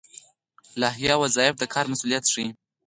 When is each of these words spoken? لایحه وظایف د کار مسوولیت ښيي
لایحه 0.81 1.15
وظایف 1.23 1.55
د 1.59 1.63
کار 1.73 1.85
مسوولیت 1.91 2.25
ښيي 2.33 2.47